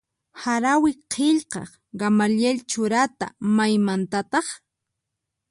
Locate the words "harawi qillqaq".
0.43-1.69